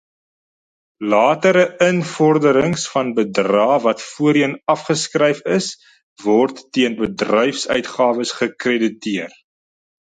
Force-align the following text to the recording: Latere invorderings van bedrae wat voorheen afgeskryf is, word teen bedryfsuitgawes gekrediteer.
Latere 1.13 1.65
invorderings 1.87 2.87
van 2.95 3.13
bedrae 3.21 3.77
wat 3.85 4.03
voorheen 4.07 4.57
afgeskryf 4.77 5.45
is, 5.59 5.71
word 6.27 6.67
teen 6.79 7.01
bedryfsuitgawes 7.07 8.37
gekrediteer. 8.43 9.43